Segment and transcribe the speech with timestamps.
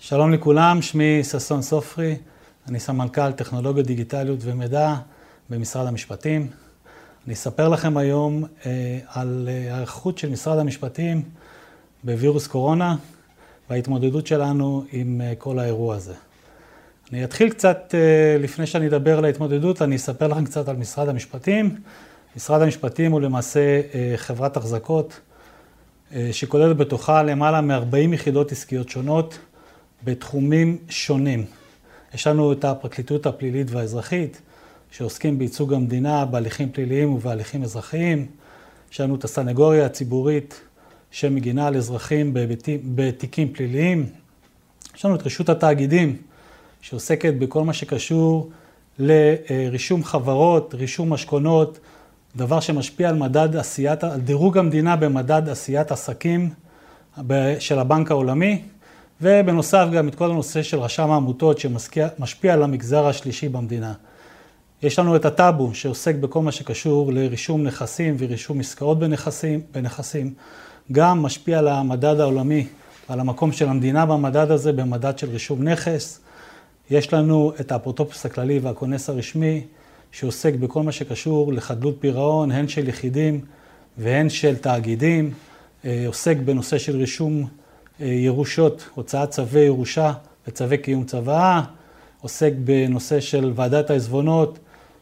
[0.00, 2.16] שלום לכולם, שמי ששון סופרי,
[2.68, 4.94] אני סמנכ"ל טכנולוגיות דיגיטליות ומידע
[5.50, 6.46] במשרד המשפטים.
[7.26, 11.22] אני אספר לכם היום אה, על ההיערכות של משרד המשפטים
[12.04, 12.96] בווירוס קורונה
[13.70, 16.14] וההתמודדות שלנו עם אה, כל האירוע הזה.
[17.12, 21.08] אני אתחיל קצת, אה, לפני שאני אדבר על ההתמודדות, אני אספר לכם קצת על משרד
[21.08, 21.76] המשפטים.
[22.36, 23.80] משרד המשפטים הוא למעשה
[24.16, 25.20] חברת החזקות
[26.32, 29.38] שכוללת בתוכה למעלה מ-40 יחידות עסקיות שונות.
[30.04, 31.44] בתחומים שונים.
[32.14, 34.40] יש לנו את הפרקליטות הפלילית והאזרחית,
[34.90, 38.26] שעוסקים בייצוג המדינה בהליכים פליליים ובהליכים אזרחיים.
[38.92, 40.60] יש לנו את הסנגוריה הציבורית
[41.10, 44.06] שמגינה על אזרחים בביתים, בתיקים פליליים.
[44.96, 46.16] יש לנו את רשות התאגידים,
[46.80, 48.50] שעוסקת בכל מה שקשור
[48.98, 51.78] לרישום חברות, רישום משכונות,
[52.36, 56.50] דבר שמשפיע על מדד עשיית, על דירוג המדינה במדד עשיית עסקים
[57.58, 58.62] של הבנק העולמי.
[59.20, 63.92] ובנוסף גם את כל הנושא של רשם העמותות שמשפיע על המגזר השלישי במדינה.
[64.82, 70.34] יש לנו את הטאבו שעוסק בכל מה שקשור לרישום נכסים ורישום עסקאות בנכסים, בנכסים.
[70.92, 72.66] גם משפיע על המדד העולמי,
[73.08, 76.20] על המקום של המדינה במדד הזה, במדד של רישום נכס.
[76.90, 79.64] יש לנו את האפוטרופוס הכללי והכונס הרשמי,
[80.12, 83.40] שעוסק בכל מה שקשור לחדלות פירעון, הן של יחידים
[83.98, 85.32] והן של תאגידים.
[85.84, 87.48] אה, עוסק בנושא של רישום
[88.00, 90.12] ירושות, הוצאת צווי ירושה
[90.48, 91.62] וצווי קיום צוואה,
[92.20, 94.58] עוסק בנושא של ועדת העזבונות,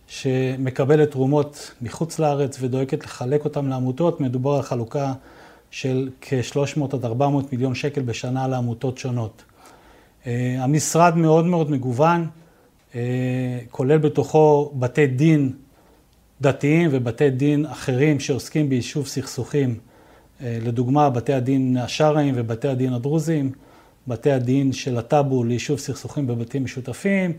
[0.09, 4.21] שמקבלת תרומות מחוץ לארץ ודואגת לחלק אותן לעמותות.
[4.21, 5.13] מדובר על חלוקה
[5.71, 9.43] של כ-300 עד 400 מיליון שקל בשנה לעמותות שונות.
[10.27, 12.27] אה, המשרד מאוד מאוד מגוון,
[12.95, 13.01] אה,
[13.71, 15.53] כולל בתוכו בתי דין
[16.41, 19.79] דתיים ובתי דין אחרים שעוסקים ביישוב סכסוכים.
[20.43, 23.53] אה, לדוגמה, בתי הדין השרעיים ובתי הדין הדרוזיים,
[24.09, 27.33] בתי הדין של הטאבו ליישוב סכסוכים בבתים משותפים,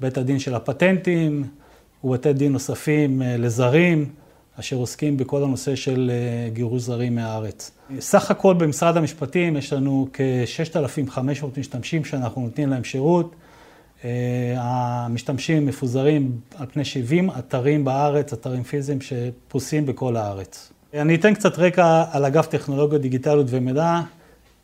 [0.00, 1.44] בית הדין של הפטנטים
[2.04, 4.10] ובתי דין נוספים אה, לזרים,
[4.60, 7.70] אשר עוסקים בכל הנושא של אה, גירוש זרים מהארץ.
[8.00, 11.20] סך הכל במשרד המשפטים יש לנו כ-6,500
[11.58, 13.34] משתמשים שאנחנו נותנים להם שירות.
[14.56, 20.72] המשתמשים מפוזרים על פני 70 אתרים בארץ, אתרים פיזיים שפרוסים בכל הארץ.
[21.00, 24.00] אני אתן קצת רקע על אגף טכנולוגיות דיגיטליות ומידע.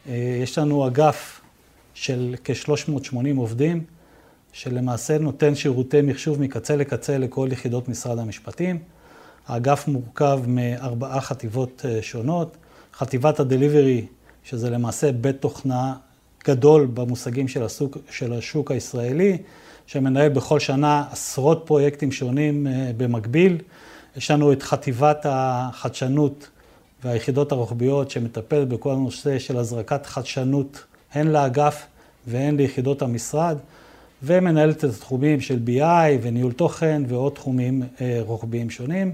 [0.09, 1.41] אה, יש לנו אגף
[1.95, 3.85] של כ-380 עובדים,
[4.53, 8.79] שלמעשה נותן שירותי מחשוב מקצה לקצה לכל יחידות משרד המשפטים.
[9.47, 12.57] האגף מורכב מארבעה חטיבות אה, שונות.
[12.95, 14.07] חטיבת הדליברי,
[14.45, 15.95] שזה למעשה בית תוכנה
[16.45, 19.39] גדול במושגים של, הסוג, של השוק הישראלי,
[19.87, 23.59] שמנהל בכל שנה עשרות פרויקטים שונים אה, במקביל.
[24.17, 26.49] יש לנו את חטיבת החדשנות
[27.05, 31.87] והיחידות הרוחביות שמטפלת בכל הנושא של הזרקת חדשנות הן לאגף
[32.27, 33.59] והן ליחידות המשרד,
[34.23, 39.13] ומנהלת את התחומים של BI וניהול תוכן ועוד תחומים אה, רוחביים שונים.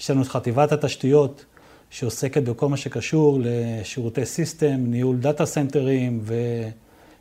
[0.00, 1.44] יש לנו את חטיבת התשתיות
[1.90, 6.24] שעוסקת בכל מה שקשור לשירותי system, ניהול data center ים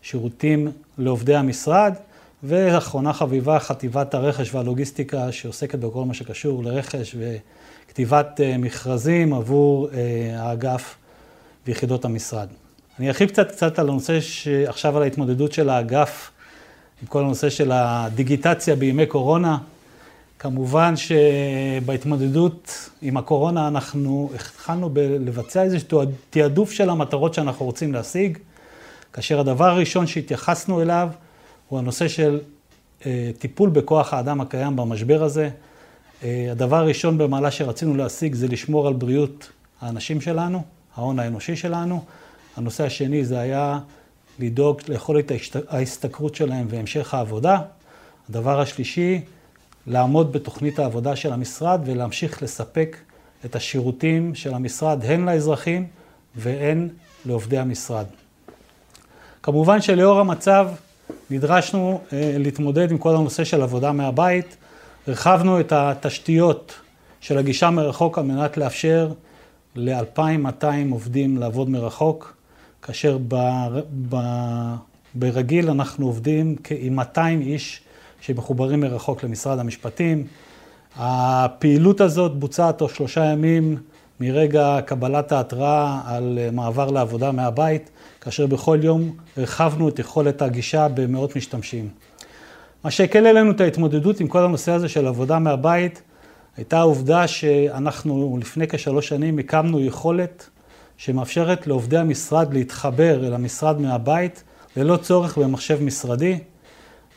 [0.02, 1.94] ושירותים לעובדי המשרד.
[2.48, 10.42] ואחרונה חביבה, חטיבת הרכש והלוגיסטיקה, שעוסקת בכל מה שקשור לרכש וכתיבת אה, מכרזים עבור אה,
[10.42, 10.96] האגף
[11.68, 12.48] ויחידות המשרד.
[13.00, 16.32] אני ארחיב קצת קצת על הנושא שעכשיו על ההתמודדות של האגף
[17.02, 19.58] עם כל הנושא של הדיגיטציה בימי קורונה.
[20.40, 28.38] כמובן שבהתמודדות עם הקורונה אנחנו התחלנו לבצע איזשהו תעדוף של המטרות שאנחנו רוצים להשיג,
[29.14, 31.10] כאשר הדבר הראשון שהתייחסנו אליו
[31.70, 32.40] הוא הנושא של
[33.06, 35.50] אה, טיפול בכוח האדם הקיים במשבר הזה.
[36.24, 39.50] אה, הדבר הראשון במעלה שרצינו להשיג זה לשמור על בריאות
[39.82, 40.64] האנשים שלנו,
[40.96, 42.04] ההון האנושי שלנו.
[42.58, 43.80] הנושא השני זה היה
[44.40, 45.32] לדאוג ליכולת
[45.70, 47.62] ההשתכרות שלהם והמשך העבודה.
[48.30, 49.22] הדבר השלישי,
[49.88, 52.98] לעמוד בתוכנית העבודה של המשרד ולהמשיך לספק
[53.46, 55.88] את השירותים של המשרד הן לאזרחים
[56.36, 56.90] והן
[57.26, 58.06] לעובדי המשרד.
[59.44, 60.68] כמובן שלאור המצב
[61.30, 64.58] נדרשנו אה, להתמודד עם כל הנושא של עבודה מהבית.
[65.08, 66.74] הרחבנו את התשתיות
[67.22, 69.12] של הגישה מרחוק על מנת לאפשר
[69.76, 72.36] ל-2,200 עובדים לעבוד מרחוק,
[72.82, 73.36] כאשר ב,
[74.10, 74.18] ב,
[75.14, 77.82] ברגיל אנחנו עובדים עם 200 איש
[78.22, 80.28] שמחוברים מרחוק למשרד המשפטים.
[80.98, 83.78] הפעילות הזאת בוצעה תוך שלושה ימים
[84.20, 87.90] מרגע קבלת ההתראה על מעבר לעבודה מהבית.
[88.26, 91.90] כאשר בכל יום הרחבנו את יכולת הגישה במאות משתמשים.
[92.84, 96.02] מה שהקל עלינו את ההתמודדות עם כל הנושא הזה של עבודה מהבית,
[96.58, 100.50] הייתה העובדה שאנחנו לפני כשלוש שנים הקמנו יכולת
[100.98, 104.44] שמאפשרת לעובדי המשרד להתחבר אל המשרד מהבית
[104.78, 106.40] ללא צורך במחשב משרדי,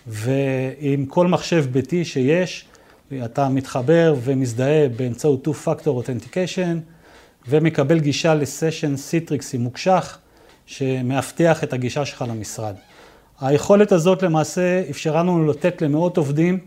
[0.07, 2.65] ועם כל מחשב ביתי שיש,
[3.25, 6.79] אתה מתחבר ומזדהה באמצעות Two-Factor Authentication,
[7.49, 10.19] ומקבל גישה לסשן סיטריקסי מוקשח,
[10.69, 12.75] שמאבטח את הגישה שלך למשרד.
[13.41, 16.59] היכולת הזאת למעשה אפשרה לנו לתת למאות עובדים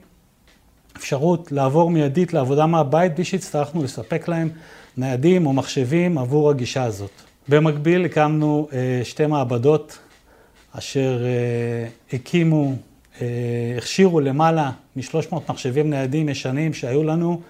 [0.98, 4.50] אפשרות לעבור מיידית לעבודה מהבית בלי שהצטרכנו לספק להם
[4.98, 7.12] ניידים או מחשבים עבור הגישה הזאת.
[7.48, 10.00] במקביל הקמנו אה, שתי מעבדות
[10.72, 12.74] אשר אה, הקימו,
[13.22, 13.28] אה,
[13.78, 17.42] הכשירו למעלה מ-300 מחשבים ניידים ישנים שהיו לנו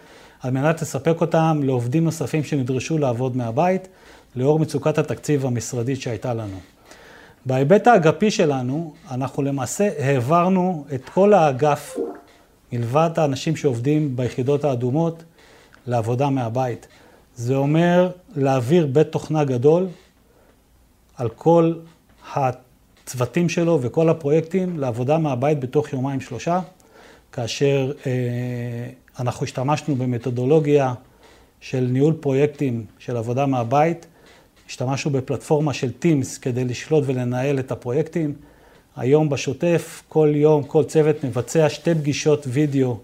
[0.42, 3.88] על מנת לספק אותם לעובדים נוספים שנדרשו לעבוד מהבית,
[4.36, 6.58] לאור מצוקת התקציב המשרדית שהייתה לנו.
[7.46, 11.98] בהיבט האגפי שלנו, אנחנו למעשה העברנו את כל האגף,
[12.72, 15.24] מלבד האנשים שעובדים ביחידות האדומות,
[15.88, 16.88] לעבודה מהבית.
[17.36, 19.88] זה אומר להעביר בית תוכנה גדול
[21.18, 21.74] על כל
[22.34, 26.60] הצוותים שלו וכל הפרויקטים לעבודה מהבית בתוך יומיים שלושה,
[27.32, 28.12] כאשר אה,
[29.20, 30.94] אנחנו השתמשנו במתודולוגיה
[31.62, 34.06] של ניהול פרויקטים של עבודה מהבית,
[34.72, 38.34] השתמשנו בפלטפורמה של Teams כדי לשלוט ולנהל את הפרויקטים.
[38.96, 42.98] היום בשוטף, כל יום, כל צוות מבצע שתי פגישות וידאו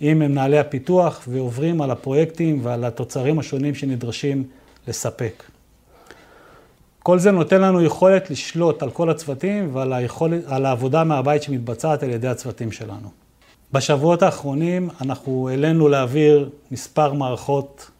[0.00, 4.44] עם מנהלי הפיתוח ועוברים על הפרויקטים ועל התוצרים השונים שנדרשים
[4.88, 5.44] לספק.
[7.02, 12.10] כל זה נותן לנו יכולת לשלוט על כל הצוותים ועל היכולת, העבודה מהבית שמתבצעת על
[12.10, 13.08] ידי הצוותים שלנו.
[13.72, 17.90] בשבועות האחרונים אנחנו העלינו להעביר מספר מערכות,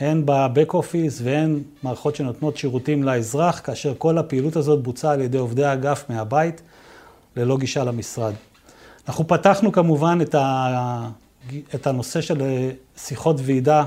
[0.00, 5.38] הן בבק אופיס והן מערכות שנותנות שירותים לאזרח, כאשר כל הפעילות הזאת בוצעה על ידי
[5.38, 6.62] עובדי האגף מהבית,
[7.36, 8.32] ללא גישה למשרד.
[9.08, 11.08] אנחנו פתחנו כמובן את, ה...
[11.74, 12.42] את הנושא של
[12.96, 13.84] שיחות ועידה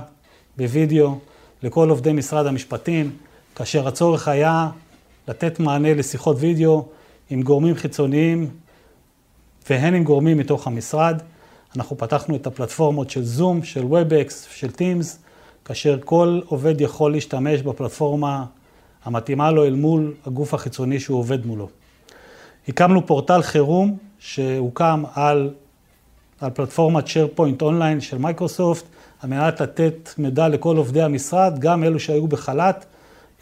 [0.57, 1.19] בווידאו
[1.63, 3.11] לכל עובדי משרד המשפטים,
[3.55, 4.69] כאשר הצורך היה
[5.27, 6.85] לתת מענה לשיחות וידאו
[7.29, 8.49] עם גורמים חיצוניים
[9.69, 11.21] והן עם גורמים מתוך המשרד.
[11.75, 15.28] אנחנו פתחנו את הפלטפורמות של זום, של WebEx, של Teams,
[15.69, 18.45] כאשר כל עובד יכול להשתמש בפלטפורמה
[19.03, 21.69] המתאימה לו אל מול הגוף החיצוני שהוא עובד מולו.
[22.67, 25.49] הקמנו פורטל חירום שהוקם על,
[26.41, 28.85] על פלטפורמת SharePoint Online של מייקרוסופט,
[29.21, 32.85] על מנת לתת מידע לכל עובדי המשרד, גם אלו שהיו בחל"ת,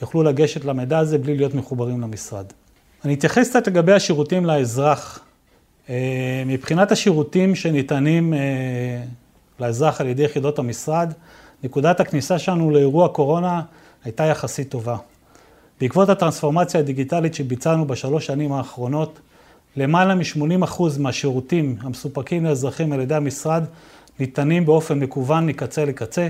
[0.02, 2.46] יוכלו לגשת למידע הזה בלי להיות מחוברים למשרד.
[3.06, 5.20] אני אתייחס קצת לגבי השירותים לאזרח.
[5.90, 8.40] אה, מבחינת השירותים שניתנים אה,
[9.60, 11.14] לאזרח על ידי יחידות המשרד,
[11.64, 13.62] נקודת הכניסה שלנו לאירוע קורונה
[14.04, 14.98] הייתה יחסית טובה.
[15.82, 19.20] בעקבות הטרנספורמציה הדיגיטלית שביצענו בשלוש שנים האחרונות,
[19.76, 23.64] למעלה מ-80% מהשירותים המסופקים לאזרחים על ידי המשרד
[24.20, 26.28] ניתנים באופן מקוון מקצה לקצה,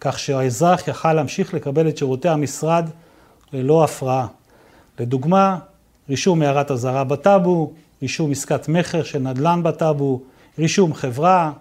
[0.00, 2.90] כך שהאזרח יכל להמשיך לקבל את שירותי המשרד
[3.52, 4.26] ללא הפרעה.
[5.00, 5.58] לדוגמה,
[6.10, 7.72] רישום הערת אזהרה בטאבו,
[8.02, 10.20] רישום עסקת מכר של נדל"ן בטאבו,
[10.58, 11.52] רישום חברה,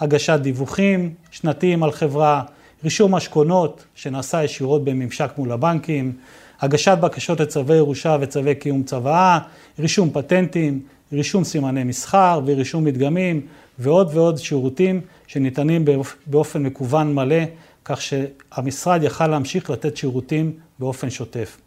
[0.00, 2.42] הגשת דיווחים שנתיים על חברה,
[2.84, 6.12] רישום השכונות שנעשה ישירות בממשק מול הבנקים,
[6.60, 9.38] הגשת בקשות לצווי ירושה וצווי קיום צוואה,
[9.78, 13.46] רישום פטנטים, רישום סימני מסחר ורישום מדגמים
[13.78, 15.84] ועוד ועוד שירותים שניתנים
[16.26, 17.44] באופן מקוון מלא,
[17.84, 21.58] כך שהמשרד יכל להמשיך לתת שירותים באופן שוטף.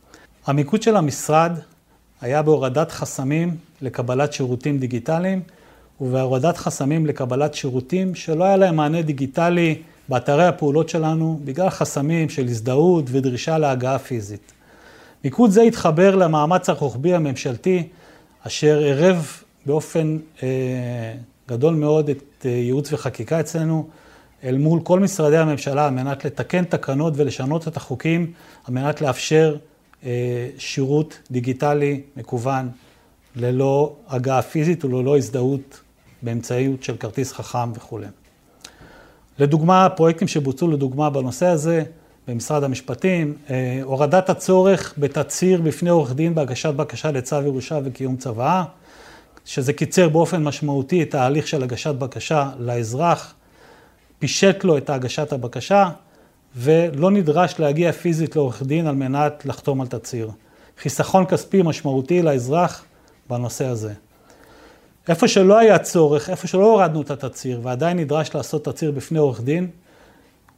[0.45, 1.59] המיקוד של המשרד
[2.21, 5.41] היה בהורדת חסמים לקבלת שירותים דיגיטליים
[6.01, 12.45] ובהורדת חסמים לקבלת שירותים שלא היה להם מענה דיגיטלי באתרי הפעולות שלנו בגלל חסמים של
[12.45, 14.51] הזדהות ודרישה להגעה פיזית.
[15.23, 17.87] מיקוד זה התחבר למאמץ הרוחבי הממשלתי
[18.47, 19.27] אשר ערב
[19.65, 20.47] באופן אה,
[21.47, 23.87] גדול מאוד את אה, ייעוץ וחקיקה אצלנו
[24.43, 28.31] אל מול כל משרדי הממשלה על מנת לתקן תקנות ולשנות את החוקים
[28.67, 29.55] על מנת לאפשר
[30.05, 32.69] אה, שירות דיגיטלי מקוון
[33.35, 35.81] ללא הגעה פיזית וללא הזדהות
[36.21, 38.07] באמצעיות של כרטיס חכם וכולי.
[39.39, 41.83] לדוגמה, פרויקטים שבוצעו לדוגמה בנושא הזה
[42.27, 48.63] במשרד המשפטים, אה, הורדת הצורך בתצהיר בפני עורך דין בהגשת בקשה לצו ירושה וקיום צוואה,
[49.45, 53.33] שזה קיצר באופן משמעותי את ההליך של הגשת בקשה לאזרח,
[54.19, 55.89] פישט לו את הגשת הבקשה,
[56.55, 60.31] ולא נדרש להגיע פיזית לעורך דין על מנת לחתום על תצהיר.
[60.81, 62.83] חיסכון כספי משמעותי לאזרח
[63.29, 63.93] בנושא הזה.
[65.09, 69.41] איפה שלא היה צורך, איפה שלא הורדנו את התצהיר ועדיין נדרש לעשות תצהיר בפני עורך
[69.41, 69.67] דין,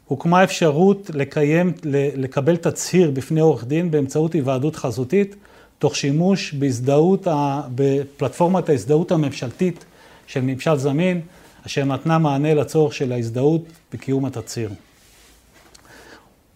[0.06, 1.74] הוקמה אפשרות לקיים,
[2.16, 5.36] לקבל תצהיר בפני עורך דין באמצעות היוועדות חזותית,
[5.80, 7.28] תוך שימוש בהזדהות,
[7.76, 9.86] בפלטפורמת ההזדהות הממשלתית
[10.28, 11.22] של ממשל זמין,
[11.66, 13.62] אשר נתנה מענה לצורך של ההזדהות
[13.94, 14.70] בקיום התצהיר.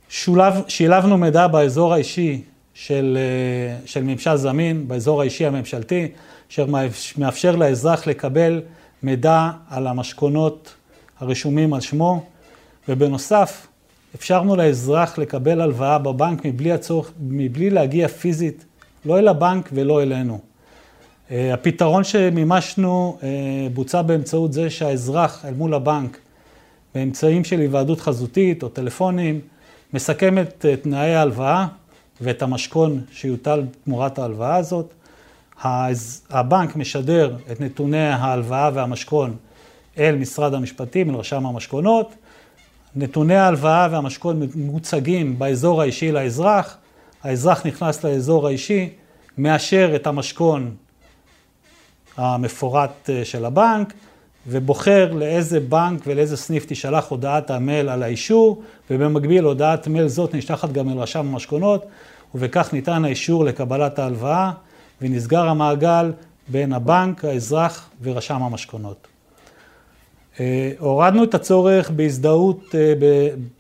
[0.10, 2.41] שולב, שילבנו מידע באזור האישי
[2.79, 3.17] של,
[3.86, 6.07] של ממשל זמין באזור האישי הממשלתי,
[6.51, 6.65] אשר
[7.17, 8.62] מאפשר לאזרח לקבל
[9.03, 10.74] מידע על המשכונות
[11.19, 12.24] הרשומים על שמו,
[12.89, 13.67] ובנוסף,
[14.15, 18.65] אפשרנו לאזרח לקבל הלוואה בבנק מבלי, הצורך, מבלי להגיע פיזית,
[19.05, 20.39] לא אל הבנק ולא אלינו.
[21.31, 23.29] אה, הפתרון שמימשנו אה,
[23.74, 26.17] בוצע באמצעות זה שהאזרח אל מול הבנק,
[26.96, 29.39] באמצעים של היוועדות חזותית או טלפונים,
[29.93, 31.67] מסכם את אה, תנאי ההלוואה
[32.21, 34.93] ואת המשכון שיוטל תמורת ההלוואה הזאת.
[36.29, 39.36] הבנק משדר את נתוני ההלוואה והמשכון
[39.97, 42.15] אל משרד המשפטים, אל רשם המשכונות.
[42.95, 46.77] נתוני ההלוואה והמשכון מוצגים באזור האישי לאזרח.
[47.24, 48.89] האזרח נכנס לאזור האישי,
[49.38, 50.75] מאשר את המשכון
[52.17, 53.93] המפורט אה, של הבנק,
[54.48, 58.62] ובוחר לאיזה בנק ולאיזה סניף תישלח הודעת המייל על האישור,
[58.92, 61.86] ובמקביל הודעת מייל זאת נשלחת גם אל רשם המשכונות,
[62.36, 64.51] ובכך ניתן האישור לקבלת ההלוואה,
[65.01, 66.12] ונסגר המעגל
[66.48, 69.08] בין הבנק, האזרח ורשם המשכונות.
[70.39, 72.94] אה, הורדנו את הצורך בהזדהות אה,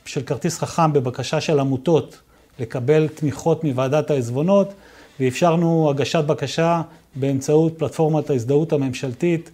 [0.05, 2.19] של כרטיס חכם בבקשה של עמותות
[2.59, 4.73] לקבל תמיכות מוועדת העזבונות,
[5.19, 6.81] ואפשרנו הגשת בקשה
[7.15, 9.49] באמצעות פלטפורמת ההזדהות הממשלתית,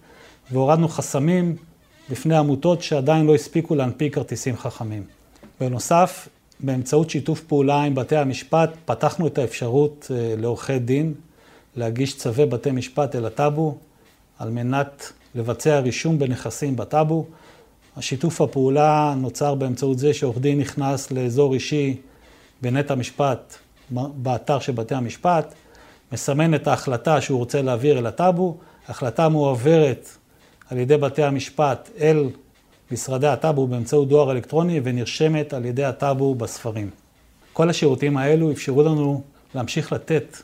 [0.51, 1.55] והורדנו חסמים
[2.09, 5.03] בפני עמותות שעדיין לא הספיקו להנפיק כרטיסים חכמים.
[5.61, 6.27] בנוסף,
[6.59, 11.13] באמצעות שיתוף פעולה עם בתי המשפט, פתחנו את האפשרות אה, לעורכי דין
[11.75, 13.77] להגיש צווי בתי משפט אל הטאבו,
[14.39, 17.25] על מנת לבצע רישום בנכסים בטאבו.
[17.97, 21.97] השיתוף הפעולה נוצר באמצעות זה שעורך דין נכנס לאזור אישי
[22.61, 23.55] בנט המשפט,
[23.91, 25.53] באתר של בתי המשפט,
[26.11, 28.57] מסמן את ההחלטה שהוא רוצה להעביר אל הטאבו,
[28.87, 30.09] ההחלטה מועברת
[30.73, 32.29] על ידי בתי המשפט אל
[32.91, 36.89] משרדי הטאבו באמצעות דואר אלקטרוני ונרשמת על ידי הטאבו בספרים.
[37.53, 39.21] כל השירותים האלו אפשרו לנו
[39.55, 40.37] להמשיך לתת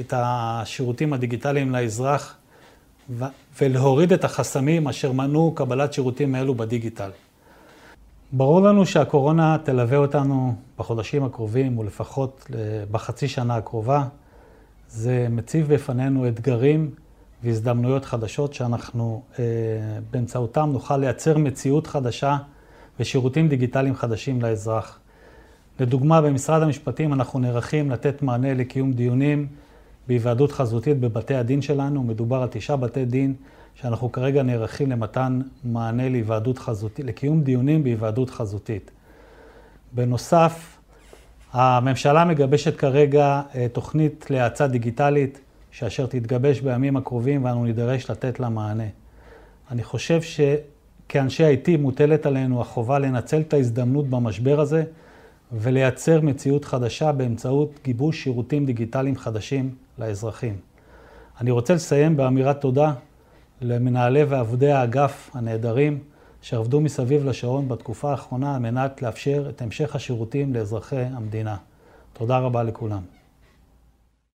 [0.00, 2.36] את השירותים הדיגיטליים לאזרח
[3.60, 7.10] ולהוריד את החסמים אשר מנעו קבלת שירותים אלו בדיגיטל.
[8.32, 12.46] ברור לנו שהקורונה תלווה אותנו בחודשים הקרובים ולפחות
[12.90, 14.04] בחצי שנה הקרובה.
[14.88, 16.90] זה מציב בפנינו אתגרים
[17.44, 19.44] והזדמנויות חדשות שאנחנו אה,
[20.10, 22.36] באמצעותם נוכל לייצר מציאות חדשה
[23.00, 24.98] ושירותים דיגיטליים חדשים לאזרח.
[25.80, 29.46] לדוגמה, במשרד המשפטים אנחנו נערכים לתת מענה לקיום דיונים
[30.08, 32.02] בהיוועדות חזותית בבתי הדין שלנו.
[32.02, 33.34] מדובר על תשעה בתי דין
[33.74, 38.90] שאנחנו כרגע נערכים למתן מענה להיוועדות חזותית, לקיום דיונים בהיוועדות חזותית.
[39.92, 40.76] בנוסף,
[41.52, 48.48] הממשלה מגבשת כרגע אה, תוכנית להאצה דיגיטלית, שאשר תתגבש בימים הקרובים ואנו נידרש לתת לה
[48.48, 48.84] מענה.
[49.70, 54.84] אני חושב שכאנשי IT מוטלת עלינו החובה לנצל את ההזדמנות במשבר הזה
[55.52, 60.56] ולייצר מציאות חדשה באמצעות גיבוש שירותים דיגיטליים חדשים לאזרחים.
[61.40, 62.92] אני רוצה לסיים באמירת תודה
[63.60, 65.98] למנהלי ועבדי האגף הנהדרים,
[66.42, 71.56] שעבדו מסביב לשעון בתקופה האחרונה על מנת לאפשר את המשך השירותים לאזרחי המדינה.
[72.12, 73.19] תודה רבה לכולם.